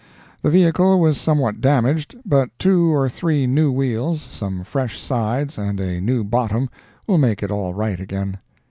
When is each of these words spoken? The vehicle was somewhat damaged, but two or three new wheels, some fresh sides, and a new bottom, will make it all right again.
The 0.41 0.49
vehicle 0.49 0.99
was 0.99 1.21
somewhat 1.21 1.61
damaged, 1.61 2.15
but 2.25 2.49
two 2.57 2.91
or 2.91 3.07
three 3.07 3.45
new 3.45 3.71
wheels, 3.71 4.19
some 4.19 4.63
fresh 4.63 4.99
sides, 4.99 5.59
and 5.59 5.79
a 5.79 6.01
new 6.01 6.23
bottom, 6.23 6.71
will 7.05 7.19
make 7.19 7.43
it 7.43 7.51
all 7.51 7.75
right 7.75 7.99
again. 7.99 8.39